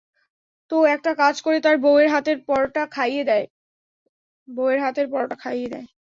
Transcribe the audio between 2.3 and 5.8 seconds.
পরটা খাইয়ে দে!